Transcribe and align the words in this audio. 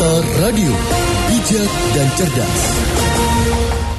Dakta 0.00 0.40
Radio, 0.40 0.72
bijak 1.28 1.72
dan 1.92 2.08
cerdas. 2.16 2.60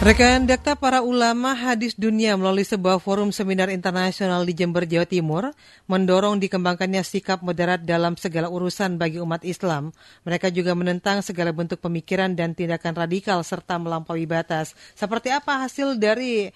Rekan 0.01 0.49
Dakta 0.49 0.73
para 0.73 1.05
ulama 1.05 1.53
hadis 1.53 1.93
dunia 1.93 2.33
melalui 2.33 2.65
sebuah 2.65 2.97
forum 2.97 3.29
seminar 3.29 3.69
internasional 3.69 4.41
di 4.41 4.57
Jember, 4.57 4.89
Jawa 4.89 5.05
Timur, 5.05 5.53
mendorong 5.85 6.41
dikembangkannya 6.41 7.05
sikap 7.05 7.45
moderat 7.45 7.85
dalam 7.85 8.17
segala 8.17 8.49
urusan 8.49 8.97
bagi 8.97 9.21
umat 9.21 9.45
Islam. 9.45 9.93
Mereka 10.25 10.49
juga 10.49 10.73
menentang 10.73 11.21
segala 11.21 11.53
bentuk 11.53 11.77
pemikiran 11.77 12.33
dan 12.33 12.57
tindakan 12.57 12.97
radikal 12.97 13.37
serta 13.45 13.77
melampaui 13.77 14.25
batas. 14.25 14.73
Seperti 14.97 15.29
apa 15.29 15.69
hasil 15.69 16.01
dari 16.01 16.49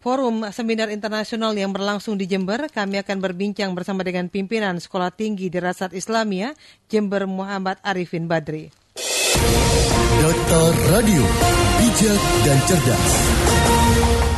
Forum 0.00 0.48
Seminar 0.48 0.88
Internasional 0.88 1.52
yang 1.52 1.76
berlangsung 1.76 2.16
di 2.16 2.24
Jember, 2.24 2.72
kami 2.72 3.04
akan 3.04 3.20
berbincang 3.20 3.76
bersama 3.76 4.00
dengan 4.00 4.32
pimpinan 4.32 4.80
Sekolah 4.80 5.12
Tinggi 5.12 5.52
Dirasat 5.52 5.92
Islamia, 5.92 6.56
Jember 6.88 7.28
Muhammad 7.28 7.76
Arifin 7.84 8.24
Badri. 8.24 8.72
Data 10.16 10.62
Radio, 10.88 11.20
bijak 11.76 12.20
dan 12.48 12.58
cerdas. 12.64 13.08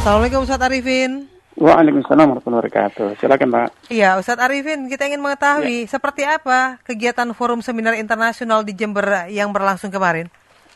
Assalamualaikum 0.03 0.43
Ustaz 0.43 0.67
Arifin. 0.67 1.31
Waalaikumsalam 1.55 2.27
warahmatullahi 2.27 2.61
wabarakatuh. 2.67 3.23
Silakan 3.23 3.49
Mbak. 3.55 3.69
Iya, 3.87 4.19
Ustadz 4.19 4.43
Arifin, 4.43 4.91
kita 4.91 5.07
ingin 5.07 5.23
mengetahui 5.23 5.87
ya. 5.87 5.91
seperti 5.95 6.27
apa 6.27 6.83
kegiatan 6.83 7.31
Forum 7.39 7.63
Seminar 7.63 7.95
Internasional 8.03 8.67
di 8.67 8.75
Jember 8.75 9.31
yang 9.31 9.55
berlangsung 9.55 9.95
kemarin. 9.95 10.27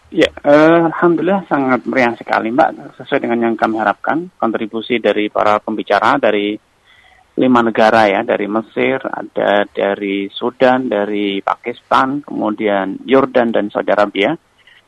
Ya, 0.07 0.31
uh, 0.47 0.87
alhamdulillah 0.87 1.51
sangat 1.51 1.83
meriah 1.83 2.15
sekali 2.15 2.55
Mbak, 2.55 2.95
sesuai 2.95 3.27
dengan 3.27 3.51
yang 3.51 3.55
kami 3.59 3.83
harapkan. 3.83 4.31
Kontribusi 4.39 5.03
dari 5.03 5.27
para 5.27 5.59
pembicara 5.59 6.15
dari 6.23 6.55
lima 7.37 7.61
negara 7.61 8.07
ya, 8.07 8.23
dari 8.23 8.47
Mesir, 8.47 9.03
ada 9.03 9.67
dari 9.67 10.31
Sudan, 10.31 10.87
dari 10.87 11.43
Pakistan, 11.43 12.23
kemudian 12.23 13.03
Yordan 13.03 13.51
dan 13.51 13.67
Saudi 13.75 13.91
Arabia. 13.91 14.31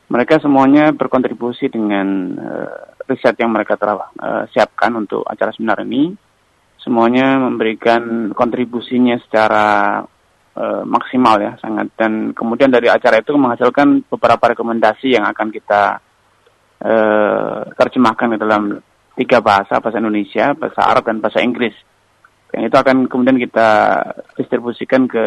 Mereka 0.08 0.38
semuanya 0.38 0.94
berkontribusi 0.94 1.66
dengan 1.66 2.38
uh, 2.38 3.02
riset 3.10 3.34
yang 3.42 3.50
mereka 3.50 3.74
telah 3.74 4.14
uh, 4.22 4.46
siapkan 4.54 4.94
untuk 4.94 5.26
acara 5.26 5.50
seminar 5.50 5.82
ini. 5.82 6.14
Semuanya 6.78 7.42
memberikan 7.42 8.30
kontribusinya 8.38 9.18
secara 9.26 9.98
uh, 10.58 10.82
maksimal 10.82 11.38
ya, 11.38 11.54
sangat. 11.62 11.94
Dan 11.94 12.34
kemudian 12.34 12.74
dari 12.74 12.90
acara 12.90 13.22
itu 13.22 13.30
menghasilkan 13.38 14.10
beberapa 14.10 14.50
rekomendasi 14.50 15.14
yang 15.14 15.24
akan 15.30 15.54
kita 15.54 16.02
uh, 16.82 17.70
terjemahkan 17.78 18.34
ke 18.34 18.38
dalam 18.42 18.82
tiga 19.14 19.38
bahasa, 19.38 19.78
bahasa 19.78 20.02
Indonesia, 20.02 20.50
bahasa 20.58 20.82
Arab, 20.82 21.06
dan 21.06 21.22
bahasa 21.22 21.38
Inggris 21.38 21.74
yang 22.52 22.64
itu 22.64 22.76
akan 22.76 23.06
kemudian 23.12 23.36
kita 23.36 23.68
distribusikan 24.40 25.04
ke 25.04 25.26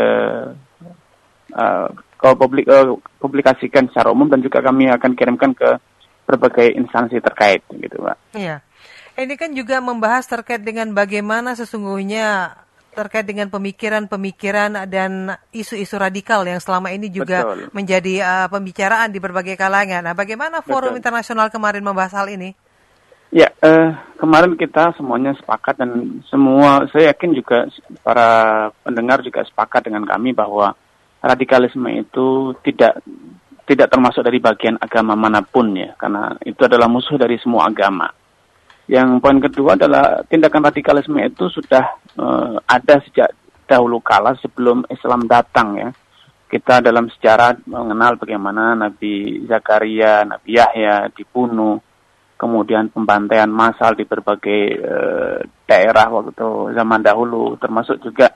uh, 1.54 1.88
ke 2.18 2.28
publik 2.38 2.66
uh, 2.66 2.98
publikasikan 3.22 3.90
secara 3.94 4.10
umum 4.10 4.26
dan 4.26 4.42
juga 4.42 4.62
kami 4.62 4.90
akan 4.90 5.14
kirimkan 5.14 5.54
ke 5.54 5.78
berbagai 6.26 6.74
instansi 6.74 7.22
terkait 7.22 7.62
gitu 7.70 8.02
Pak. 8.02 8.18
Iya. 8.34 8.66
Ini 9.12 9.36
kan 9.38 9.52
juga 9.54 9.84
membahas 9.84 10.26
terkait 10.26 10.64
dengan 10.64 10.96
bagaimana 10.98 11.54
sesungguhnya 11.54 12.58
terkait 12.92 13.24
dengan 13.24 13.48
pemikiran-pemikiran 13.48 14.86
dan 14.92 15.36
isu-isu 15.56 15.96
radikal 15.96 16.44
yang 16.44 16.60
selama 16.60 16.92
ini 16.92 17.08
juga 17.08 17.44
Betul. 17.44 17.72
menjadi 17.72 18.14
uh, 18.22 18.48
pembicaraan 18.52 19.10
di 19.10 19.20
berbagai 19.24 19.56
kalangan. 19.56 20.04
Nah, 20.04 20.16
bagaimana 20.16 20.60
forum 20.60 20.96
Betul. 20.96 21.00
internasional 21.00 21.48
kemarin 21.48 21.84
membahas 21.84 22.14
hal 22.20 22.28
ini? 22.28 22.52
Ya, 23.32 23.48
uh, 23.64 23.96
kemarin 24.20 24.60
kita 24.60 24.92
semuanya 25.00 25.32
sepakat 25.40 25.80
dan 25.80 26.20
semua 26.28 26.84
saya 26.92 27.16
yakin 27.16 27.32
juga 27.32 27.64
para 28.04 28.68
pendengar 28.84 29.24
juga 29.24 29.48
sepakat 29.48 29.88
dengan 29.88 30.04
kami 30.04 30.36
bahwa 30.36 30.76
radikalisme 31.24 31.88
itu 31.96 32.52
tidak 32.60 33.00
tidak 33.64 33.88
termasuk 33.88 34.20
dari 34.28 34.44
bagian 34.44 34.76
agama 34.84 35.16
mana 35.16 35.40
pun 35.40 35.72
ya, 35.72 35.96
karena 35.96 36.36
itu 36.44 36.60
adalah 36.68 36.92
musuh 36.92 37.16
dari 37.16 37.40
semua 37.40 37.72
agama. 37.72 38.12
Yang 38.92 39.24
poin 39.24 39.40
kedua 39.40 39.80
adalah 39.80 40.28
tindakan 40.28 40.68
radikalisme 40.68 41.16
itu 41.24 41.48
sudah 41.48 42.01
uh, 42.18 42.60
ada 42.68 42.96
sejak 43.06 43.30
dahulu 43.70 44.04
kala 44.04 44.36
sebelum 44.40 44.84
Islam 44.92 45.30
datang 45.30 45.80
ya. 45.80 45.90
Kita 46.52 46.84
dalam 46.84 47.08
sejarah 47.08 47.64
mengenal 47.64 48.20
bagaimana 48.20 48.76
Nabi 48.76 49.48
Zakaria, 49.48 50.28
Nabi 50.28 50.60
Yahya 50.60 51.08
dibunuh, 51.16 51.80
kemudian 52.36 52.92
pembantaian 52.92 53.48
massal 53.48 53.96
di 53.96 54.04
berbagai 54.04 54.62
uh, 54.84 55.40
daerah 55.64 56.12
waktu 56.12 56.76
zaman 56.76 57.00
dahulu, 57.00 57.56
termasuk 57.56 58.04
juga 58.04 58.36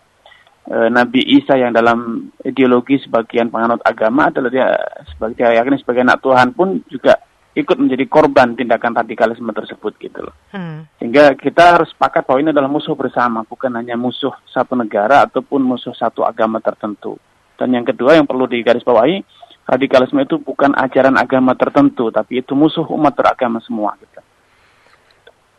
uh, 0.71 0.87
Nabi 0.87 1.27
Isa 1.27 1.59
yang 1.59 1.75
dalam 1.75 2.31
ideologi 2.39 3.03
sebagian 3.03 3.51
penganut 3.51 3.83
agama 3.83 4.31
adalah 4.31 4.47
dia 4.47 4.71
sebagai 5.11 5.35
dia 5.35 5.59
yakin 5.59 5.75
sebagai 5.83 6.07
anak 6.07 6.23
Tuhan 6.23 6.55
pun 6.55 6.87
juga 6.87 7.19
ikut 7.55 7.77
menjadi 7.79 8.05
korban 8.11 8.51
tindakan 8.55 8.95
radikalisme 8.99 9.51
tersebut 9.55 9.95
gitu 9.99 10.19
loh. 10.23 10.35
Hmm. 10.51 10.87
Sehingga 11.15 11.31
kita 11.39 11.79
harus 11.79 11.95
sepakat 11.95 12.27
bahwa 12.27 12.43
ini 12.43 12.51
adalah 12.51 12.67
musuh 12.67 12.91
bersama, 12.91 13.47
bukan 13.47 13.71
hanya 13.79 13.95
musuh 13.95 14.35
satu 14.51 14.75
negara 14.75 15.23
ataupun 15.23 15.63
musuh 15.63 15.95
satu 15.95 16.27
agama 16.27 16.59
tertentu. 16.59 17.15
Dan 17.55 17.71
yang 17.71 17.87
kedua 17.87 18.19
yang 18.19 18.27
perlu 18.27 18.43
digarisbawahi, 18.51 19.23
radikalisme 19.63 20.19
itu 20.27 20.43
bukan 20.43 20.75
ajaran 20.75 21.15
agama 21.15 21.55
tertentu, 21.55 22.11
tapi 22.11 22.43
itu 22.43 22.51
musuh 22.51 22.83
umat 22.91 23.15
beragama 23.15 23.63
semua. 23.63 23.95
Gitu. 23.95 24.19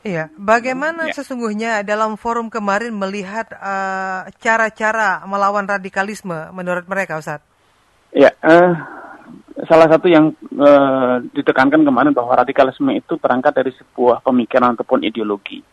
Iya, 0.04 0.28
bagaimana 0.36 1.08
ya. 1.08 1.24
sesungguhnya 1.24 1.80
dalam 1.88 2.20
forum 2.20 2.52
kemarin 2.52 2.92
melihat 2.92 3.48
uh, 3.56 4.28
cara-cara 4.36 5.24
melawan 5.24 5.64
radikalisme 5.64 6.52
menurut 6.52 6.84
mereka, 6.84 7.16
Ustaz? 7.16 7.40
Ya, 8.12 8.28
uh, 8.44 8.76
salah 9.64 9.88
satu 9.88 10.04
yang 10.12 10.36
uh, 10.60 11.16
ditekankan 11.32 11.80
kemarin 11.80 12.12
bahwa 12.12 12.36
radikalisme 12.36 12.92
itu 12.92 13.16
berangkat 13.16 13.56
dari 13.56 13.72
sebuah 13.72 14.20
pemikiran 14.20 14.76
ataupun 14.76 15.00
ideologi. 15.08 15.64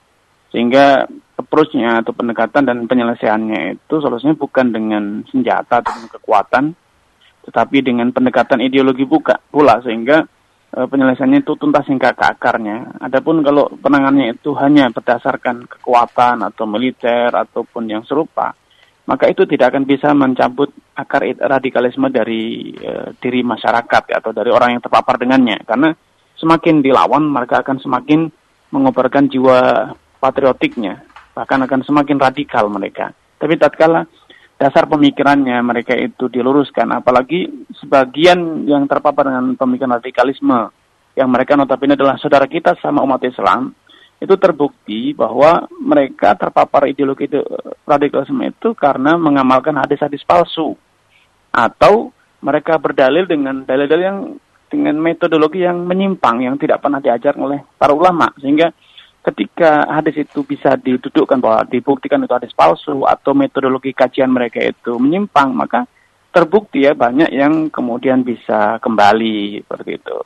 Sehingga 0.56 1.04
approach-nya 1.36 2.00
atau 2.00 2.16
pendekatan 2.16 2.64
dan 2.64 2.88
penyelesaiannya 2.88 3.76
itu 3.76 3.96
solusinya 4.00 4.38
bukan 4.40 4.72
dengan 4.72 5.04
senjata 5.28 5.84
atau 5.84 5.92
kekuatan, 6.16 6.72
tetapi 7.44 7.84
dengan 7.84 8.14
pendekatan 8.16 8.64
ideologi 8.64 9.04
buka 9.04 9.42
pula 9.52 9.82
sehingga 9.82 10.24
e, 10.72 10.80
penyelesaiannya 10.86 11.42
itu 11.42 11.58
tuntas 11.58 11.90
hingga 11.90 12.14
ke 12.14 12.24
akarnya. 12.24 13.02
Adapun 13.02 13.42
kalau 13.42 13.66
penanganannya 13.66 14.38
itu 14.38 14.54
hanya 14.62 14.94
berdasarkan 14.94 15.66
kekuatan 15.68 16.46
atau 16.46 16.64
militer 16.70 17.34
ataupun 17.34 17.90
yang 17.90 18.06
serupa, 18.06 18.54
maka 19.10 19.28
itu 19.28 19.44
tidak 19.50 19.74
akan 19.74 19.84
bisa 19.90 20.14
mencabut 20.14 20.70
akar 20.94 21.26
radikalisme 21.26 22.10
dari 22.14 22.74
e, 22.74 23.18
diri 23.18 23.42
masyarakat 23.42 24.04
ya, 24.14 24.22
atau 24.22 24.32
dari 24.32 24.54
orang 24.54 24.78
yang 24.78 24.82
terpapar 24.84 25.18
dengannya. 25.18 25.62
Karena 25.66 25.90
semakin 26.38 26.86
dilawan, 26.86 27.26
mereka 27.26 27.66
akan 27.66 27.82
semakin 27.82 28.30
mengobarkan 28.70 29.30
jiwa 29.30 29.92
patriotiknya, 30.18 31.02
bahkan 31.34 31.62
akan 31.66 31.82
semakin 31.86 32.18
radikal 32.18 32.70
mereka. 32.70 33.14
Tapi 33.38 33.58
tatkala 33.60 34.06
dasar 34.58 34.88
pemikirannya 34.88 35.60
mereka 35.66 35.98
itu 35.98 36.32
diluruskan 36.32 36.88
apalagi 36.96 37.50
sebagian 37.84 38.64
yang 38.64 38.88
terpapar 38.88 39.28
dengan 39.28 39.60
pemikiran 39.60 40.00
radikalisme 40.00 40.72
yang 41.20 41.30
mereka 41.30 41.60
notabene 41.60 42.00
adalah 42.00 42.16
saudara 42.16 42.48
kita 42.48 42.78
sama 42.80 43.04
umat 43.04 43.22
Islam 43.28 43.76
itu 44.24 44.40
terbukti 44.40 45.12
bahwa 45.12 45.68
mereka 45.84 46.32
terpapar 46.40 46.88
ideologi 46.88 47.28
itu, 47.28 47.44
radikalisme 47.84 48.40
itu 48.48 48.72
karena 48.72 49.20
mengamalkan 49.20 49.76
hadis-hadis 49.76 50.24
palsu 50.24 50.80
atau 51.52 52.16
mereka 52.40 52.80
berdalil 52.80 53.28
dengan 53.28 53.68
dalil-dalil 53.68 54.04
yang 54.04 54.20
dengan 54.72 54.96
metodologi 54.98 55.62
yang 55.62 55.84
menyimpang 55.84 56.40
yang 56.40 56.56
tidak 56.56 56.80
pernah 56.80 57.04
diajar 57.04 57.36
oleh 57.36 57.62
para 57.76 57.92
ulama 57.92 58.32
sehingga 58.40 58.72
ketika 59.24 59.88
hadis 59.88 60.28
itu 60.28 60.44
bisa 60.44 60.76
didudukkan 60.76 61.40
bahwa 61.40 61.64
dibuktikan 61.68 62.24
itu 62.24 62.34
hadis 62.36 62.56
palsu 62.56 63.08
atau 63.08 63.32
metodologi 63.32 63.96
kajian 63.96 64.28
mereka 64.28 64.60
itu 64.60 65.00
menyimpang, 65.00 65.56
maka 65.56 65.88
terbukti 66.36 66.84
ya 66.84 66.92
banyak 66.92 67.32
yang 67.32 67.72
kemudian 67.72 68.26
bisa 68.28 68.82
kembali 68.84 69.64
seperti 69.64 69.92
itu. 70.02 70.20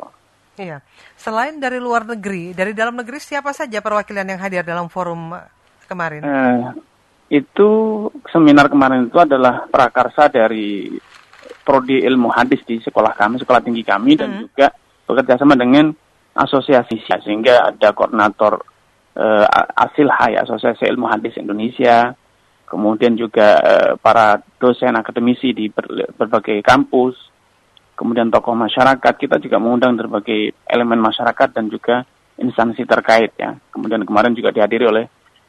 Iya. 0.58 0.82
Selain 1.14 1.62
dari 1.62 1.78
luar 1.78 2.04
negeri, 2.04 2.52
dari 2.52 2.74
dalam 2.74 2.98
negeri 2.98 3.22
siapa 3.22 3.54
saja 3.54 3.78
perwakilan 3.78 4.26
yang 4.26 4.42
hadir 4.42 4.66
dalam 4.66 4.90
forum 4.90 5.38
kemarin? 5.86 6.26
Eh, 6.26 6.62
itu 7.38 7.70
seminar 8.34 8.68
kemarin 8.68 9.06
itu 9.06 9.20
adalah 9.22 9.70
prakarsa 9.70 10.34
dari 10.34 10.90
prodi 11.62 12.02
ilmu 12.02 12.34
hadis 12.34 12.64
di 12.66 12.82
sekolah 12.82 13.14
kami, 13.14 13.38
sekolah 13.44 13.62
tinggi 13.62 13.84
kami, 13.86 14.16
hmm. 14.16 14.20
dan 14.20 14.30
juga 14.42 14.68
bekerja 15.06 15.36
sama 15.40 15.60
dengan 15.60 15.92
asosiasi 16.38 17.02
sehingga 17.06 17.74
ada 17.74 17.92
koordinator 17.92 18.62
uh, 19.18 19.46
Asil 19.76 20.08
Hai 20.08 20.38
Asosiasi 20.38 20.86
Ilmu 20.86 21.10
Hadis 21.10 21.36
Indonesia, 21.36 22.14
kemudian 22.70 23.18
juga 23.18 23.60
uh, 23.60 23.92
para 24.00 24.40
dosen 24.62 24.94
akademisi 24.96 25.52
di 25.52 25.68
ber, 25.68 26.14
berbagai 26.16 26.62
kampus, 26.62 27.18
kemudian 27.98 28.30
tokoh 28.30 28.54
masyarakat, 28.54 29.14
kita 29.18 29.42
juga 29.42 29.58
mengundang 29.58 29.98
berbagai 29.98 30.54
elemen 30.70 31.02
masyarakat 31.02 31.50
dan 31.50 31.66
juga 31.68 32.06
instansi 32.38 32.86
terkait 32.86 33.34
ya. 33.36 33.58
Kemudian 33.74 34.06
kemarin 34.06 34.38
juga 34.38 34.54
dihadiri 34.54 34.86
oleh 34.86 35.06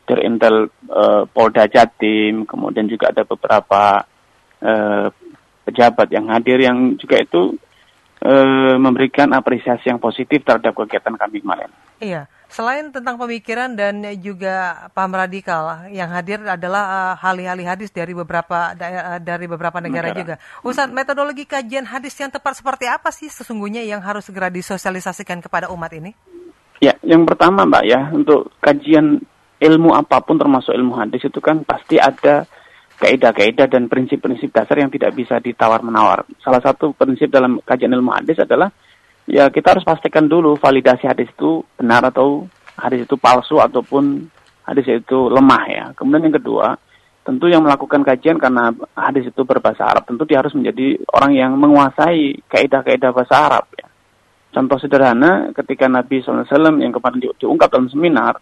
Dirintel 0.09 0.73
uh, 0.89 1.29
Polda 1.29 1.69
Jatim, 1.69 2.49
kemudian 2.49 2.89
juga 2.89 3.12
ada 3.12 3.29
beberapa 3.29 4.00
uh, 4.65 5.06
pejabat 5.69 6.09
yang 6.09 6.33
hadir 6.33 6.65
yang 6.65 6.97
juga 6.97 7.21
itu 7.21 7.61
uh, 8.25 8.77
memberikan 8.81 9.29
apresiasi 9.37 9.93
yang 9.93 10.00
positif 10.00 10.41
terhadap 10.49 10.73
kegiatan 10.73 11.12
kami 11.12 11.45
kemarin. 11.45 11.69
Iya, 12.00 12.25
selain 12.49 12.89
tentang 12.91 13.21
pemikiran 13.21 13.77
dan 13.77 14.00
juga 14.19 14.89
paham 14.97 15.15
radikal, 15.15 15.89
yang 15.93 16.09
hadir 16.09 16.41
adalah 16.43 17.15
uh, 17.15 17.15
ahli-ahli 17.21 17.65
hadis 17.65 17.93
dari 17.93 18.17
beberapa 18.17 18.73
daerah, 18.75 19.21
dari 19.21 19.47
beberapa 19.47 19.79
negara, 19.79 20.11
negara 20.11 20.19
juga. 20.19 20.35
Ustaz, 20.65 20.89
metodologi 20.89 21.45
kajian 21.45 21.85
hadis 21.85 22.17
yang 22.17 22.33
tepat 22.33 22.59
seperti 22.59 22.89
apa 22.89 23.12
sih 23.12 23.29
sesungguhnya 23.29 23.85
yang 23.85 24.00
harus 24.00 24.27
segera 24.27 24.49
disosialisasikan 24.49 25.45
kepada 25.45 25.69
umat 25.71 25.93
ini? 25.93 26.12
Ya, 26.81 26.95
yang 27.03 27.27
pertama 27.29 27.67
Mbak 27.67 27.85
ya, 27.85 28.00
untuk 28.15 28.55
kajian 28.62 29.21
ilmu 29.59 29.91
apa 29.95 30.23
pun 30.23 30.39
termasuk 30.39 30.71
ilmu 30.71 30.95
hadis 30.95 31.27
itu 31.27 31.43
kan 31.43 31.67
pasti 31.67 31.99
ada 31.99 32.47
kaidah-kaidah 32.99 33.71
dan 33.71 33.87
prinsip-prinsip 33.87 34.50
dasar 34.50 34.83
yang 34.83 34.91
tidak 34.91 35.15
bisa 35.15 35.39
ditawar-menawar. 35.39 36.27
Salah 36.43 36.62
satu 36.62 36.95
prinsip 36.95 37.31
dalam 37.31 37.62
kajian 37.62 37.95
ilmu 37.95 38.11
hadis 38.11 38.43
adalah 38.43 38.71
ya 39.28 39.52
kita 39.52 39.76
harus 39.76 39.84
pastikan 39.84 40.25
dulu 40.25 40.56
validasi 40.56 41.04
hadis 41.04 41.28
itu 41.28 41.60
benar 41.76 42.08
atau 42.08 42.48
hadis 42.75 43.04
itu 43.04 43.14
palsu 43.20 43.60
ataupun 43.60 44.26
hadis 44.64 44.88
itu 44.88 45.19
lemah 45.28 45.64
ya. 45.69 45.84
Kemudian 45.92 46.32
yang 46.32 46.36
kedua, 46.40 46.75
tentu 47.22 47.46
yang 47.52 47.60
melakukan 47.60 48.00
kajian 48.00 48.40
karena 48.40 48.72
hadis 48.96 49.28
itu 49.28 49.44
berbahasa 49.44 49.84
Arab, 49.84 50.08
tentu 50.08 50.25
dia 50.25 50.40
harus 50.40 50.56
menjadi 50.56 50.96
orang 51.12 51.32
yang 51.36 51.52
menguasai 51.60 52.40
kaidah-kaidah 52.48 53.12
bahasa 53.12 53.34
Arab 53.36 53.69
ya. 53.76 53.86
Contoh 54.48 54.80
sederhana 54.80 55.52
ketika 55.52 55.84
Nabi 55.92 56.25
SAW 56.25 56.48
yang 56.80 56.88
kemarin 56.88 57.20
di, 57.20 57.28
diungkap 57.36 57.69
dalam 57.69 57.92
seminar, 57.92 58.40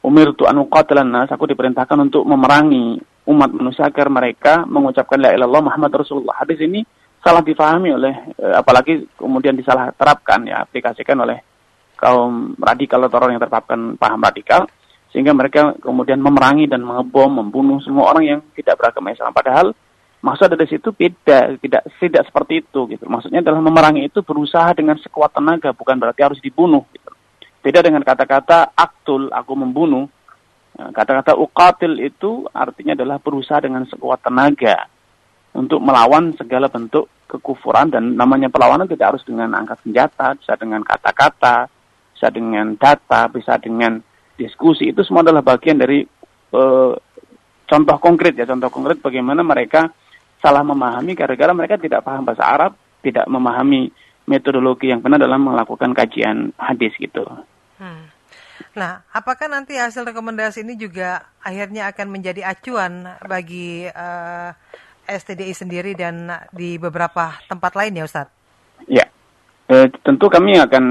Umir 0.00 0.32
tu 0.32 0.48
anu 0.48 0.64
nas, 1.04 1.28
aku 1.28 1.44
diperintahkan 1.44 2.08
untuk 2.08 2.24
memerangi 2.24 2.96
umat 3.28 3.52
manusia 3.52 3.84
agar 3.84 4.08
mereka 4.08 4.64
mengucapkan 4.64 5.20
la 5.20 5.36
ilallah 5.36 5.60
Muhammad 5.60 5.92
Rasulullah. 5.92 6.40
Hadis 6.40 6.56
ini 6.64 6.80
salah 7.20 7.44
difahami 7.44 7.92
oleh 7.92 8.14
eh, 8.40 8.54
apalagi 8.56 9.04
kemudian 9.16 9.52
disalah 9.56 9.92
terapkan 9.92 10.40
ya 10.48 10.64
aplikasikan 10.64 11.20
oleh 11.20 11.38
kaum 12.00 12.56
radikal 12.56 13.04
atau 13.04 13.16
orang 13.20 13.36
yang 13.36 13.44
terpapkan 13.44 13.94
paham 14.00 14.20
radikal 14.24 14.64
sehingga 15.12 15.36
mereka 15.36 15.76
kemudian 15.84 16.16
memerangi 16.16 16.64
dan 16.64 16.80
mengebom 16.80 17.28
membunuh 17.28 17.82
semua 17.84 18.14
orang 18.14 18.24
yang 18.24 18.40
tidak 18.56 18.80
beragama 18.80 19.12
Islam. 19.12 19.36
Padahal 19.36 19.76
maksud 20.24 20.48
dari 20.48 20.66
situ 20.70 20.88
beda 20.96 21.60
tidak 21.60 21.82
tidak 22.00 22.22
seperti 22.24 22.64
itu 22.64 22.80
gitu. 22.88 23.04
Maksudnya 23.04 23.44
adalah 23.44 23.60
memerangi 23.60 24.08
itu 24.08 24.24
berusaha 24.24 24.72
dengan 24.72 24.96
sekuat 24.96 25.36
tenaga 25.36 25.76
bukan 25.76 26.00
berarti 26.00 26.20
harus 26.24 26.40
dibunuh 26.40 26.88
gitu. 26.96 27.12
beda 27.60 27.84
dengan 27.84 28.00
kata-kata 28.00 28.72
aktul 28.72 29.28
aku 29.28 29.52
membunuh. 29.52 30.08
Nah, 30.80 30.88
kata-kata 30.96 31.36
ukatil 31.36 32.00
itu 32.00 32.48
artinya 32.56 32.96
adalah 32.96 33.20
berusaha 33.20 33.60
dengan 33.60 33.84
sekuat 33.84 34.24
tenaga 34.24 34.88
untuk 35.54 35.82
melawan 35.82 36.34
segala 36.38 36.70
bentuk 36.70 37.10
kekufuran 37.26 37.90
dan 37.90 38.18
namanya 38.18 38.50
perlawanan 38.50 38.90
tidak 38.90 39.14
harus 39.14 39.24
dengan 39.26 39.54
angkat 39.54 39.78
senjata, 39.86 40.34
bisa 40.38 40.54
dengan 40.58 40.82
kata-kata, 40.82 41.70
bisa 42.14 42.28
dengan 42.30 42.74
data, 42.74 43.30
bisa 43.30 43.54
dengan 43.58 44.02
diskusi. 44.34 44.90
Itu 44.90 45.06
semua 45.06 45.22
adalah 45.22 45.42
bagian 45.42 45.78
dari 45.78 46.02
uh, 46.54 46.92
contoh 47.66 47.96
konkret 48.02 48.34
ya, 48.34 48.46
contoh 48.46 48.70
konkret 48.70 48.98
bagaimana 48.98 49.46
mereka 49.46 49.90
salah 50.42 50.64
memahami 50.66 51.12
gara-gara 51.14 51.52
mereka 51.54 51.76
tidak 51.78 52.02
paham 52.02 52.26
bahasa 52.26 52.44
Arab, 52.46 52.72
tidak 53.04 53.28
memahami 53.30 53.92
metodologi 54.26 54.90
yang 54.90 55.02
benar 55.02 55.18
dalam 55.18 55.42
melakukan 55.42 55.94
kajian 55.94 56.54
hadis 56.58 56.94
gitu. 56.98 57.26
Hmm. 57.78 58.10
Nah, 58.76 59.02
apakah 59.10 59.50
nanti 59.50 59.74
hasil 59.74 60.06
rekomendasi 60.06 60.62
ini 60.62 60.76
juga 60.76 61.26
akhirnya 61.42 61.90
akan 61.90 62.06
menjadi 62.12 62.44
acuan 62.46 63.08
bagi 63.26 63.88
uh, 63.88 64.52
STDI 65.10 65.50
sendiri 65.50 65.92
dan 65.98 66.30
di 66.54 66.78
beberapa 66.78 67.34
tempat 67.50 67.74
lain 67.74 67.98
ya 67.98 68.04
Ustadz? 68.06 68.30
Ya, 68.86 69.10
e, 69.66 69.90
tentu 70.06 70.30
kami 70.30 70.56
akan 70.56 70.84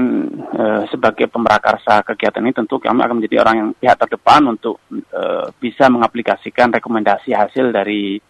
e, 0.52 0.64
sebagai 0.92 1.26
pemerakarsa 1.32 2.04
kegiatan 2.04 2.44
ini 2.44 2.52
tentu 2.52 2.76
kami 2.76 3.00
akan 3.00 3.16
menjadi 3.18 3.40
orang 3.40 3.56
yang 3.56 3.68
pihak 3.72 3.96
terdepan 3.96 4.44
untuk 4.52 4.76
e, 4.92 5.22
bisa 5.56 5.88
mengaplikasikan 5.88 6.68
rekomendasi 6.76 7.32
hasil 7.32 7.72
dari 7.72 8.20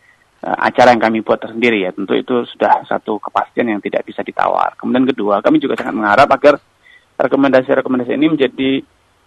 e, 0.40 0.48
acara 0.48 0.94
yang 0.94 1.02
kami 1.02 1.26
buat 1.26 1.42
tersendiri 1.42 1.82
ya. 1.82 1.90
Tentu 1.90 2.14
itu 2.14 2.46
sudah 2.46 2.86
satu 2.86 3.18
kepastian 3.18 3.74
yang 3.74 3.82
tidak 3.82 4.06
bisa 4.06 4.22
ditawar. 4.22 4.78
Kemudian 4.78 5.10
kedua, 5.10 5.42
kami 5.42 5.58
juga 5.58 5.74
sangat 5.76 5.94
mengharap 5.98 6.30
agar 6.30 6.54
rekomendasi-rekomendasi 7.20 8.16
ini 8.16 8.26
menjadi 8.32 8.70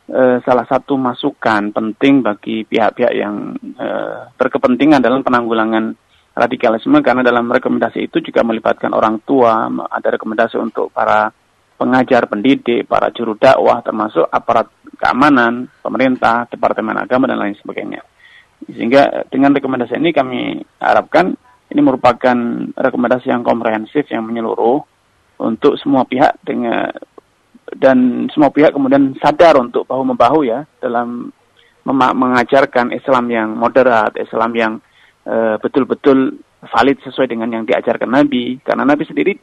e, 0.10 0.22
salah 0.44 0.66
satu 0.66 0.98
masukan 0.98 1.72
penting 1.72 2.26
bagi 2.26 2.66
pihak-pihak 2.66 3.14
yang 3.14 3.54
e, 3.62 3.88
berkepentingan 4.36 5.00
dalam 5.00 5.22
penanggulangan 5.22 5.96
radikalisme 6.34 6.98
karena 7.06 7.22
dalam 7.22 7.46
rekomendasi 7.46 8.10
itu 8.10 8.18
juga 8.20 8.42
melibatkan 8.42 8.90
orang 8.94 9.22
tua, 9.22 9.70
ada 9.70 10.18
rekomendasi 10.18 10.58
untuk 10.58 10.90
para 10.90 11.30
pengajar, 11.78 12.26
pendidik, 12.26 12.90
para 12.90 13.14
juru 13.14 13.38
dakwah 13.38 13.86
termasuk 13.86 14.26
aparat 14.30 14.70
keamanan, 14.98 15.70
pemerintah, 15.82 16.50
departemen 16.50 16.98
agama 16.98 17.30
dan 17.30 17.38
lain 17.38 17.58
sebagainya. 17.62 18.02
Sehingga 18.66 19.28
dengan 19.30 19.54
rekomendasi 19.54 20.00
ini 20.00 20.10
kami 20.16 20.64
harapkan 20.80 21.36
ini 21.74 21.82
merupakan 21.82 22.38
rekomendasi 22.78 23.34
yang 23.34 23.44
komprehensif 23.44 24.08
yang 24.10 24.24
menyeluruh 24.24 24.82
untuk 25.42 25.76
semua 25.82 26.06
pihak 26.06 26.38
dengan 26.46 26.94
dan 27.74 28.30
semua 28.30 28.54
pihak 28.54 28.72
kemudian 28.72 29.18
sadar 29.18 29.58
untuk 29.58 29.90
bahu 29.90 30.14
membahu 30.14 30.46
ya 30.46 30.64
dalam 30.78 31.34
mengajarkan 31.84 32.96
Islam 32.96 33.28
yang 33.28 33.50
moderat, 33.60 34.16
Islam 34.16 34.52
yang 34.56 34.74
Eh, 35.24 35.56
betul-betul 35.56 36.36
valid 36.68 37.00
sesuai 37.00 37.32
dengan 37.32 37.48
yang 37.48 37.64
diajarkan 37.64 38.12
Nabi. 38.12 38.60
Karena 38.60 38.84
Nabi 38.84 39.08
sendiri 39.08 39.40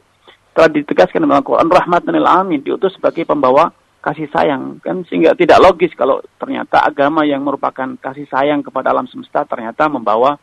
telah 0.53 0.69
ditegaskan 0.69 1.25
dalam 1.25 1.41
Al-Quran 1.41 1.73
rahmatan 1.73 2.13
lil 2.13 2.27
alamin 2.29 2.61
diutus 2.61 2.93
sebagai 2.93 3.25
pembawa 3.25 3.73
kasih 4.01 4.29
sayang 4.33 4.81
kan 4.81 5.05
sehingga 5.05 5.37
tidak 5.37 5.61
logis 5.61 5.93
kalau 5.93 6.21
ternyata 6.41 6.81
agama 6.81 7.21
yang 7.21 7.45
merupakan 7.45 7.97
kasih 8.01 8.25
sayang 8.29 8.65
kepada 8.65 8.89
alam 8.89 9.05
semesta 9.05 9.45
ternyata 9.45 9.85
membawa 9.87 10.41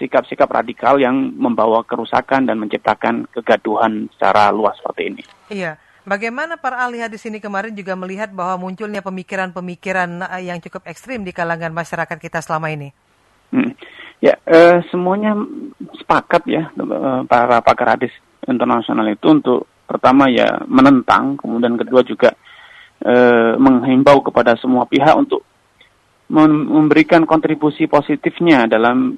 sikap-sikap 0.00 0.48
radikal 0.48 0.96
yang 0.96 1.16
membawa 1.36 1.84
kerusakan 1.84 2.48
dan 2.48 2.56
menciptakan 2.60 3.28
kegaduhan 3.32 4.08
secara 4.16 4.52
luas 4.52 4.76
seperti 4.80 5.02
ini. 5.16 5.22
Iya. 5.48 5.80
Bagaimana 6.08 6.56
para 6.56 6.80
ahli 6.84 7.04
hadis 7.04 7.20
ini 7.28 7.36
kemarin 7.40 7.76
juga 7.76 7.92
melihat 7.92 8.32
bahwa 8.32 8.68
munculnya 8.68 9.04
pemikiran-pemikiran 9.04 10.24
eh, 10.40 10.48
yang 10.48 10.60
cukup 10.60 10.84
ekstrim 10.88 11.24
di 11.24 11.36
kalangan 11.36 11.72
masyarakat 11.72 12.16
kita 12.16 12.40
selama 12.40 12.72
ini? 12.72 12.92
Ya, 14.18 14.34
eh, 14.50 14.82
semuanya 14.90 15.38
sepakat 15.94 16.42
ya 16.50 16.74
eh, 16.74 17.20
para 17.30 17.62
pakar 17.62 17.94
hadis 17.94 18.10
internasional 18.50 19.06
itu 19.06 19.30
untuk 19.30 19.70
pertama 19.86 20.26
ya 20.26 20.58
menentang, 20.66 21.38
kemudian 21.38 21.78
kedua 21.78 22.02
juga 22.02 22.34
eh, 22.98 23.54
menghimbau 23.54 24.18
kepada 24.26 24.58
semua 24.58 24.90
pihak 24.90 25.14
untuk 25.14 25.46
memberikan 26.28 27.24
kontribusi 27.24 27.88
positifnya 27.88 28.68
dalam 28.68 29.16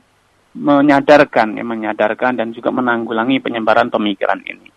menyadarkan, 0.55 1.59
ya, 1.59 1.65
menyadarkan 1.67 2.39
dan 2.39 2.55
juga 2.55 2.71
menanggulangi 2.71 3.43
penyebaran 3.43 3.91
pemikiran 3.91 4.39
ini. 4.47 4.71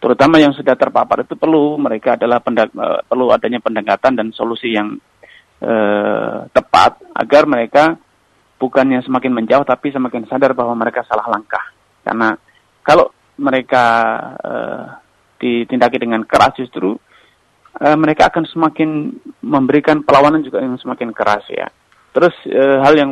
Terutama 0.00 0.40
yang 0.40 0.56
sudah 0.56 0.74
terpapar 0.78 1.28
itu 1.28 1.36
perlu 1.36 1.76
mereka 1.76 2.20
adalah 2.20 2.40
pendag, 2.40 2.68
eh, 2.72 3.00
perlu 3.08 3.32
adanya 3.32 3.64
pendekatan 3.64 4.12
dan 4.12 4.28
solusi 4.36 4.76
yang 4.76 4.96
eh, 5.60 6.36
tepat 6.52 7.00
agar 7.16 7.44
mereka 7.44 7.96
bukannya 8.60 9.00
semakin 9.00 9.32
menjauh 9.32 9.64
tapi 9.64 9.88
semakin 9.88 10.28
sadar 10.28 10.52
bahwa 10.52 10.76
mereka 10.76 11.00
salah 11.08 11.24
langkah. 11.32 11.64
Karena 12.04 12.36
kalau 12.84 13.08
mereka 13.40 13.84
uh, 14.36 14.84
ditindaki 15.40 15.96
dengan 15.96 16.20
keras 16.28 16.52
justru 16.60 16.92
uh, 17.80 17.96
mereka 17.96 18.28
akan 18.28 18.44
semakin 18.44 19.16
memberikan 19.40 20.04
perlawanan 20.04 20.44
juga 20.44 20.60
yang 20.60 20.76
semakin 20.76 21.16
keras 21.16 21.48
ya. 21.48 21.72
Terus 22.12 22.36
uh, 22.52 22.84
hal 22.84 22.94
yang 23.00 23.10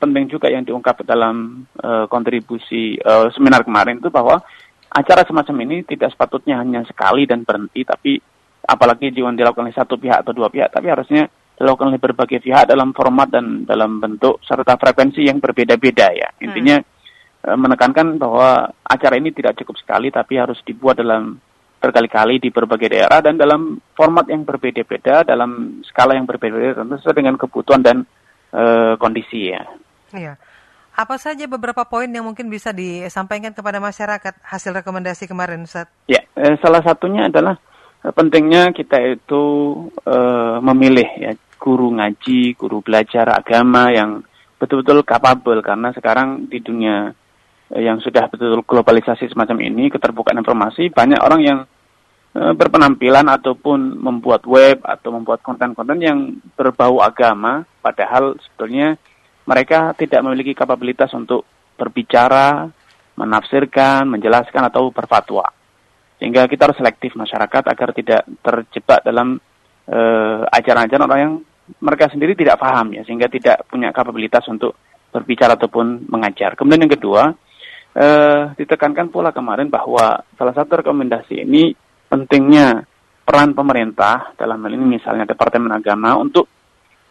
penting 0.00 0.32
juga 0.32 0.48
yang 0.48 0.64
diungkap 0.64 1.04
dalam 1.04 1.68
uh, 1.84 2.08
kontribusi 2.08 2.96
uh, 3.04 3.28
seminar 3.36 3.68
kemarin 3.68 4.00
itu 4.00 4.08
bahwa 4.08 4.40
acara 4.88 5.22
semacam 5.28 5.56
ini 5.68 5.76
tidak 5.84 6.16
sepatutnya 6.16 6.56
hanya 6.64 6.80
sekali 6.88 7.28
dan 7.28 7.44
berhenti 7.44 7.84
tapi 7.84 8.16
apalagi 8.64 9.12
dilakukan 9.12 9.68
oleh 9.68 9.76
satu 9.76 10.00
pihak 10.00 10.24
atau 10.24 10.32
dua 10.32 10.48
pihak 10.48 10.72
tapi 10.72 10.88
harusnya 10.88 11.28
dilakukan 11.58 11.90
oleh 11.90 12.00
berbagai 12.00 12.38
pihak 12.38 12.70
dalam 12.70 12.94
format 12.94 13.28
dan 13.28 13.66
dalam 13.66 13.98
bentuk 13.98 14.38
serta 14.46 14.78
frekuensi 14.78 15.26
yang 15.26 15.42
berbeda-beda 15.42 16.14
ya. 16.14 16.30
Hmm. 16.30 16.42
Intinya 16.48 16.76
hmm. 16.78 17.58
menekankan 17.58 18.16
bahwa 18.16 18.70
acara 18.86 19.18
ini 19.18 19.34
tidak 19.34 19.58
cukup 19.58 19.74
sekali 19.82 20.14
tapi 20.14 20.38
harus 20.38 20.62
dibuat 20.62 21.02
dalam 21.02 21.36
berkali-kali 21.78 22.42
di 22.42 22.50
berbagai 22.50 22.90
daerah 22.90 23.22
dan 23.22 23.38
dalam 23.38 23.78
format 23.94 24.26
yang 24.26 24.42
berbeda-beda, 24.42 25.22
dalam 25.22 25.82
skala 25.86 26.18
yang 26.18 26.26
berbeda-beda 26.26 26.82
tentu 26.82 26.98
sesuai 26.98 27.22
dengan 27.22 27.38
kebutuhan 27.38 27.82
dan 27.86 28.02
e, 28.50 28.62
kondisi 28.98 29.54
ya. 29.54 29.62
Iya. 30.10 30.34
Apa 30.98 31.14
saja 31.22 31.46
beberapa 31.46 31.86
poin 31.86 32.10
yang 32.10 32.26
mungkin 32.26 32.50
bisa 32.50 32.74
disampaikan 32.74 33.54
kepada 33.54 33.78
masyarakat 33.78 34.42
hasil 34.42 34.74
rekomendasi 34.82 35.30
kemarin, 35.30 35.62
Ustaz? 35.62 35.86
Ya, 36.10 36.26
eh, 36.34 36.58
salah 36.58 36.82
satunya 36.82 37.30
adalah 37.30 37.54
pentingnya 38.02 38.74
kita 38.74 38.98
itu 39.18 39.42
uh, 40.06 40.58
memilih 40.62 41.08
ya 41.18 41.32
guru 41.58 41.92
ngaji, 41.98 42.54
guru 42.54 42.80
belajar 42.80 43.28
agama 43.34 43.90
yang 43.90 44.22
betul-betul 44.58 45.02
kapabel 45.02 45.62
karena 45.62 45.90
sekarang 45.94 46.50
di 46.50 46.58
dunia 46.62 47.12
eh, 47.74 47.82
yang 47.82 47.98
sudah 47.98 48.30
betul-betul 48.30 48.64
globalisasi 48.64 49.30
semacam 49.30 49.58
ini, 49.62 49.90
keterbukaan 49.90 50.38
informasi, 50.38 50.90
banyak 50.94 51.20
orang 51.20 51.40
yang 51.42 51.58
eh, 52.34 52.52
berpenampilan 52.54 53.26
ataupun 53.28 53.98
membuat 53.98 54.46
web 54.46 54.82
atau 54.86 55.14
membuat 55.14 55.42
konten-konten 55.42 55.98
yang 55.98 56.18
berbau 56.54 57.02
agama, 57.02 57.66
padahal 57.82 58.38
sebetulnya 58.38 58.98
mereka 59.48 59.92
tidak 59.98 60.20
memiliki 60.22 60.52
kapabilitas 60.52 61.10
untuk 61.16 61.42
berbicara, 61.78 62.68
menafsirkan, 63.16 64.06
menjelaskan 64.06 64.62
atau 64.68 64.90
berfatwa. 64.94 65.46
Sehingga 66.18 66.50
kita 66.50 66.68
harus 66.68 66.78
selektif 66.78 67.14
masyarakat 67.14 67.62
agar 67.62 67.88
tidak 67.94 68.26
terjebak 68.42 69.00
dalam 69.06 69.38
uh, 69.88 70.42
ajaran-ajaran 70.50 71.06
orang 71.06 71.20
yang 71.22 71.34
mereka 71.82 72.08
sendiri 72.08 72.32
tidak 72.32 72.60
paham 72.60 72.96
ya, 72.96 73.02
sehingga 73.04 73.28
tidak 73.28 73.68
punya 73.68 73.92
kapabilitas 73.92 74.44
untuk 74.48 74.76
berbicara 75.12 75.56
ataupun 75.56 76.08
mengajar. 76.08 76.56
Kemudian 76.56 76.84
yang 76.84 76.94
kedua, 76.96 77.32
uh, 77.96 78.42
ditekankan 78.56 79.08
pula 79.08 79.32
kemarin 79.32 79.72
bahwa 79.72 80.20
salah 80.36 80.54
satu 80.56 80.84
rekomendasi 80.84 81.44
ini 81.44 81.72
pentingnya 82.08 82.84
peran 83.24 83.52
pemerintah 83.52 84.32
dalam 84.40 84.64
hal 84.64 84.72
ini 84.72 84.96
misalnya 84.96 85.28
Departemen 85.28 85.68
Agama 85.68 86.16
untuk 86.16 86.48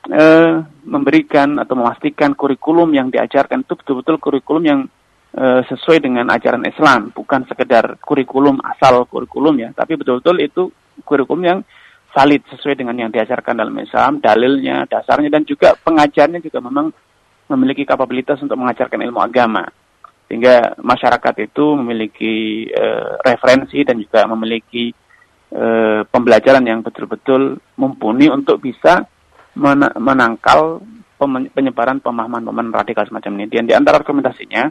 uh, 0.10 0.66
memberikan 0.86 1.62
atau 1.62 1.78
memastikan 1.78 2.34
kurikulum 2.34 2.90
yang 2.94 3.14
diajarkan 3.14 3.62
itu 3.62 3.74
betul-betul 3.78 4.18
kurikulum 4.18 4.64
yang 4.66 4.80
uh, 5.38 5.62
sesuai 5.70 6.02
dengan 6.02 6.26
ajaran 6.34 6.66
Islam, 6.66 7.14
bukan 7.14 7.46
sekedar 7.46 8.02
kurikulum 8.02 8.58
asal 8.66 9.06
kurikulum 9.06 9.62
ya, 9.62 9.70
tapi 9.78 9.94
betul-betul 9.94 10.42
itu 10.42 10.64
kurikulum 11.06 11.44
yang 11.46 11.60
valid 12.18 12.42
sesuai 12.50 12.74
dengan 12.82 12.98
yang 12.98 13.14
diajarkan 13.14 13.62
dalam 13.62 13.78
Islam, 13.78 14.18
dalilnya, 14.18 14.90
dasarnya 14.90 15.30
dan 15.30 15.46
juga 15.46 15.78
pengajarnya 15.78 16.42
juga 16.42 16.58
memang 16.66 16.90
memiliki 17.54 17.86
kapabilitas 17.86 18.42
untuk 18.42 18.58
mengajarkan 18.58 19.06
ilmu 19.06 19.22
agama. 19.22 19.62
Sehingga 20.26 20.76
masyarakat 20.82 21.36
itu 21.46 21.66
memiliki 21.78 22.66
uh, 22.74 23.22
referensi 23.22 23.86
dan 23.86 24.02
juga 24.02 24.26
memiliki 24.26 24.90
uh, 25.54 26.02
pembelajaran 26.10 26.66
yang 26.66 26.82
betul-betul 26.82 27.62
mumpuni 27.78 28.34
untuk 28.34 28.66
bisa 28.66 29.06
men 29.54 29.86
menangkal 30.02 30.82
penyebaran 31.54 32.02
pemahaman-pemahaman 32.02 32.74
radikal 32.74 33.06
semacam 33.06 33.32
ini. 33.40 33.46
Dan 33.46 33.70
di 33.70 33.74
antara 33.78 34.02
rekomendasinya 34.02 34.68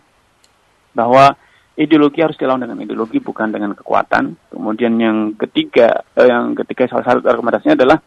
bahwa 0.99 1.31
ideologi 1.76 2.25
harus 2.25 2.37
dilawan 2.40 2.64
dengan 2.64 2.80
ideologi 2.80 3.21
bukan 3.21 3.52
dengan 3.52 3.76
kekuatan. 3.76 4.52
Kemudian 4.52 4.97
yang 4.97 5.37
ketiga, 5.37 6.02
eh, 6.16 6.26
yang 6.26 6.56
ketiga 6.56 6.88
salah 6.88 7.04
satu 7.04 7.21
rekomendasinya 7.23 7.76
adalah 7.76 7.99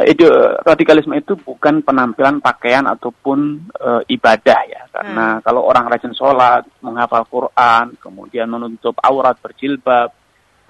eh, 0.00 0.12
ide 0.16 0.26
radikalisme 0.64 1.12
itu 1.12 1.36
bukan 1.36 1.84
penampilan 1.84 2.40
pakaian 2.40 2.88
ataupun 2.88 3.68
eh, 3.76 4.02
ibadah 4.16 4.60
ya. 4.64 4.82
Karena 4.88 5.38
hmm. 5.38 5.42
kalau 5.44 5.68
orang 5.68 5.88
rajin 5.92 6.16
sholat, 6.16 6.64
menghafal 6.80 7.28
Quran, 7.28 8.00
kemudian 8.00 8.48
menutup 8.48 8.96
aurat 9.04 9.36
berjilbab, 9.38 10.10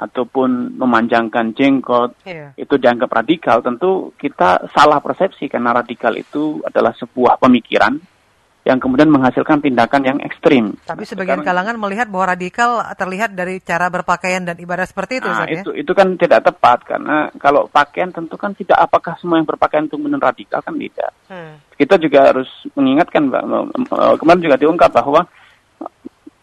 ataupun 0.02 0.75
memanjangkan 0.75 1.54
jenggot 1.54 2.18
yeah. 2.26 2.50
itu 2.58 2.75
dianggap 2.75 3.12
radikal 3.12 3.62
tentu 3.62 4.11
kita 4.18 4.66
salah 4.75 4.99
persepsi 4.99 5.46
karena 5.46 5.70
radikal 5.70 6.11
itu 6.18 6.58
adalah 6.66 6.90
sebuah 6.99 7.38
pemikiran 7.38 8.00
yang 8.62 8.78
kemudian 8.78 9.11
menghasilkan 9.11 9.59
tindakan 9.59 10.02
yang 10.07 10.19
ekstrim. 10.23 10.78
Tapi 10.87 11.02
sebagian 11.02 11.42
Sekarang, 11.42 11.66
kalangan 11.66 11.76
melihat 11.83 12.07
bahwa 12.07 12.38
radikal 12.38 12.78
terlihat 12.95 13.35
dari 13.35 13.59
cara 13.59 13.90
berpakaian 13.90 14.47
dan 14.47 14.54
ibadah 14.54 14.87
seperti 14.87 15.19
itu. 15.19 15.26
Nah, 15.26 15.50
ya? 15.50 15.66
itu 15.66 15.75
itu 15.75 15.90
kan 15.90 16.14
tidak 16.14 16.47
tepat 16.47 16.87
karena 16.87 17.26
kalau 17.42 17.66
pakaian 17.66 18.14
tentu 18.14 18.38
kan 18.38 18.54
tidak 18.54 18.78
apakah 18.78 19.19
semua 19.19 19.42
yang 19.42 19.49
berpakaian 19.50 19.90
itu 19.90 19.99
benar 19.99 20.31
radikal 20.31 20.62
kan 20.62 20.78
tidak. 20.78 21.11
Hmm. 21.26 21.59
Kita 21.75 21.99
juga 21.99 22.31
harus 22.31 22.50
mengingatkan 22.78 23.26
kemarin 24.23 24.42
juga 24.47 24.57
diungkap 24.62 24.95
bahwa 24.95 25.26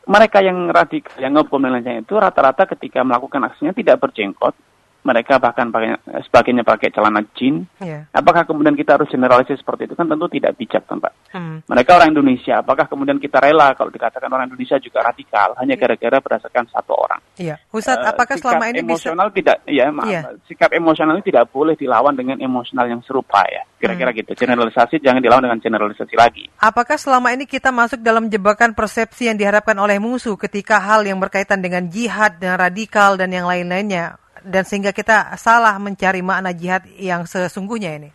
mereka 0.09 0.41
yang 0.43 0.67
radikal, 0.73 1.15
yang 1.21 1.37
ngebom 1.37 1.61
dan 1.63 1.79
lain-lain 1.79 2.03
itu 2.03 2.17
rata-rata 2.17 2.65
ketika 2.75 3.05
melakukan 3.05 3.45
aksinya 3.45 3.71
tidak 3.71 4.01
berjenggot, 4.01 4.57
mereka 4.99 5.39
bahkan 5.39 5.71
pakai 5.71 5.95
sebagainya 6.27 6.67
pakai 6.67 6.91
celana 6.91 7.23
jin. 7.33 7.63
Yeah. 7.79 8.11
Apakah 8.11 8.43
kemudian 8.43 8.75
kita 8.75 8.99
harus 8.99 9.07
generalisasi 9.07 9.63
seperti 9.63 9.87
itu 9.87 9.95
kan 9.95 10.11
tentu 10.11 10.27
tidak 10.27 10.59
bijak, 10.59 10.83
kan, 10.85 10.99
Pak. 10.99 11.13
Hmm. 11.31 11.63
Mereka 11.65 11.95
orang 11.95 12.11
Indonesia. 12.11 12.59
Apakah 12.59 12.85
kemudian 12.91 13.15
kita 13.17 13.39
rela 13.39 13.71
kalau 13.79 13.93
dikatakan 13.93 14.27
orang 14.27 14.51
Indonesia 14.51 14.75
juga 14.81 15.05
radikal 15.07 15.55
hanya 15.61 15.79
iya. 15.79 15.81
gara-gara 15.81 16.17
berdasarkan 16.19 16.65
satu 16.67 16.93
orang? 16.99 17.19
Iya. 17.39 17.55
Yeah. 17.55 17.79
Uh, 17.89 18.11
apakah 18.11 18.35
selama 18.35 18.65
ini 18.75 18.83
emosional 18.83 19.27
bisa... 19.31 19.37
tidak 19.39 19.57
ya, 19.71 19.87
maaf, 19.87 20.11
yeah. 20.11 20.23
sikap 20.51 20.71
emosional 20.75 21.15
ini 21.15 21.23
tidak 21.23 21.47
boleh 21.49 21.79
dilawan 21.79 22.13
dengan 22.13 22.37
emosional 22.43 22.85
yang 22.91 22.99
serupa 23.07 23.39
ya. 23.47 23.63
Kira-kira 23.79 24.11
hmm. 24.11 24.19
gitu. 24.19 24.31
Generalisasi 24.35 24.99
jangan 24.99 25.23
dilawan 25.23 25.47
dengan 25.47 25.59
generalisasi 25.63 26.15
lagi. 26.19 26.43
Apakah 26.59 26.99
selama 26.99 27.31
ini 27.31 27.47
kita 27.47 27.71
masuk 27.71 28.03
dalam 28.03 28.27
jebakan 28.27 28.75
persepsi 28.75 29.31
yang 29.31 29.39
diharapkan 29.39 29.79
oleh 29.79 29.95
musuh 29.95 30.35
ketika 30.35 30.83
hal 30.83 31.07
yang 31.07 31.17
berkaitan 31.23 31.63
dengan 31.63 31.87
jihad 31.87 32.35
dan 32.43 32.59
radikal 32.59 33.15
dan 33.15 33.31
yang 33.31 33.47
lain-lainnya 33.47 34.19
dan 34.43 34.63
sehingga 34.63 34.91
kita 34.95 35.35
salah 35.35 35.75
mencari 35.77 36.19
makna 36.23 36.51
jihad 36.55 36.85
yang 36.97 37.23
sesungguhnya 37.23 37.95
ini. 37.99 38.09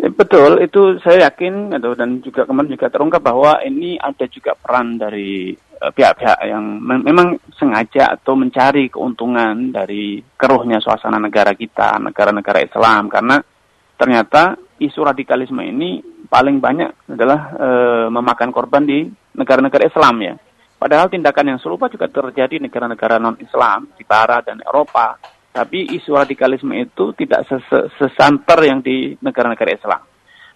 Ya, 0.00 0.08
betul, 0.08 0.56
itu 0.64 0.96
saya 1.04 1.28
yakin 1.28 1.76
gitu, 1.76 1.92
dan 1.92 2.24
juga 2.24 2.48
kemarin 2.48 2.72
juga 2.72 2.88
terungkap 2.88 3.20
bahwa 3.20 3.60
ini 3.60 4.00
ada 4.00 4.24
juga 4.24 4.56
peran 4.56 4.96
dari 4.96 5.52
eh, 5.52 5.92
pihak-pihak 5.92 6.38
yang 6.48 6.64
me 6.80 6.96
memang 7.04 7.36
sengaja 7.60 8.16
atau 8.16 8.32
mencari 8.32 8.88
keuntungan 8.88 9.68
dari 9.68 10.24
keruhnya 10.34 10.80
suasana 10.80 11.20
negara 11.20 11.52
kita, 11.52 12.00
negara-negara 12.00 12.64
Islam, 12.64 13.12
karena 13.12 13.36
ternyata 14.00 14.56
isu 14.80 15.00
radikalisme 15.04 15.62
ini 15.62 16.02
paling 16.26 16.58
banyak 16.58 17.12
adalah 17.12 17.40
uh, 17.54 18.06
memakan 18.08 18.50
korban 18.50 18.82
di 18.82 19.04
negara-negara 19.36 19.86
Islam 19.86 20.16
ya. 20.24 20.34
Padahal 20.80 21.06
tindakan 21.06 21.54
yang 21.54 21.60
serupa 21.62 21.86
juga 21.86 22.10
terjadi 22.10 22.58
di 22.58 22.66
negara-negara 22.66 23.22
non-Islam 23.22 23.94
di 23.94 24.02
Barat 24.02 24.50
dan 24.50 24.58
Eropa 24.66 25.14
tapi 25.52 25.84
isu 25.92 26.16
radikalisme 26.16 26.72
itu 26.72 27.12
tidak 27.12 27.44
ses 27.44 27.62
sesanter 28.00 28.58
yang 28.64 28.80
di 28.80 29.12
negara-negara 29.20 29.76
Islam. 29.76 30.02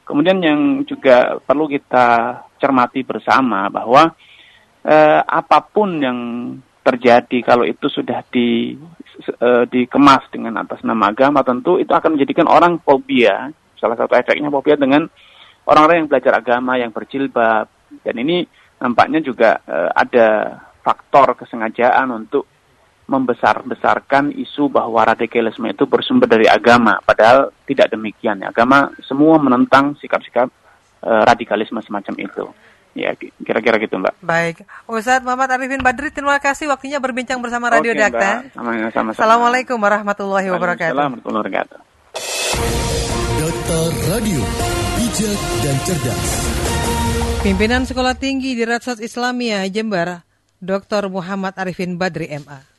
Kemudian 0.09 0.41
yang 0.41 0.61
juga 0.88 1.37
perlu 1.45 1.69
kita 1.69 2.41
cermati 2.57 3.05
bersama 3.05 3.69
bahwa 3.69 4.09
eh, 4.81 5.21
apa 5.21 5.59
pun 5.69 6.00
yang 6.00 6.19
terjadi 6.81 7.45
kalau 7.45 7.69
itu 7.69 7.93
sudah 7.93 8.25
di 8.33 8.73
eh, 9.37 9.65
dikemas 9.69 10.33
dengan 10.33 10.65
atas 10.65 10.81
nama 10.81 11.12
agama 11.12 11.45
tentu 11.45 11.76
itu 11.76 11.93
akan 11.93 12.17
menjadikan 12.17 12.49
orang 12.49 12.81
fobia. 12.81 13.53
Salah 13.76 14.00
satu 14.00 14.17
efeknya 14.17 14.49
fobia 14.49 14.81
dengan 14.81 15.05
orang-orang 15.69 16.07
yang 16.07 16.09
belajar 16.09 16.41
agama 16.41 16.81
yang 16.81 16.95
berjilbab 16.95 17.69
dan 18.00 18.15
ini 18.17 18.49
nampaknya 18.81 19.21
juga 19.21 19.61
eh, 19.69 19.91
ada 19.93 20.29
faktor 20.81 21.37
kesengajaan 21.37 22.09
untuk 22.15 22.49
membesar-besarkan 23.07 24.35
isu 24.35 24.67
bahwa 24.67 25.07
radikalisme 25.07 25.71
itu 25.71 25.87
bersumber 25.87 26.27
dari 26.27 26.51
agama, 26.51 26.99
padahal 27.07 27.55
tidak 27.63 27.95
demikian. 27.95 28.43
Agama 28.43 28.91
semua 29.07 29.39
menentang 29.39 29.95
sikap-sikap 30.03 30.51
e, 30.99 31.11
radikalisme 31.23 31.79
semacam 31.87 32.15
itu. 32.19 32.45
Ya, 32.99 33.15
kira-kira 33.15 33.79
gitu, 33.79 34.01
Mbak. 34.01 34.15
Baik. 34.25 34.57
Ustadz 34.89 35.23
Muhammad 35.23 35.53
Arifin 35.55 35.85
Badri, 35.85 36.11
terima 36.11 36.41
kasih 36.43 36.67
waktunya 36.67 36.99
berbincang 36.99 37.39
bersama 37.39 37.71
Radio 37.71 37.95
Oke, 37.95 38.01
Dakta. 38.03 38.51
Sama-sama. 38.57 39.13
Assalamualaikum 39.15 39.79
warahmatullahi 39.79 40.49
wabarakatuh. 40.51 40.97
Assalamualaikum 40.97 41.31
warahmatullahi 41.31 41.45
wabarakatuh. 41.47 41.79
Dakta 43.37 43.81
Radio, 44.11 44.43
bijak 44.99 45.41
dan 45.63 45.77
cerdas. 45.87 46.27
Pimpinan 47.47 47.87
Sekolah 47.87 48.19
Tinggi 48.19 48.59
di 48.59 48.67
Ratsat 48.67 48.99
Islamia 48.99 49.63
Jember, 49.71 50.27
Dr. 50.59 51.07
Muhammad 51.07 51.55
Arifin 51.55 51.95
Badri 51.95 52.27
MA 52.43 52.75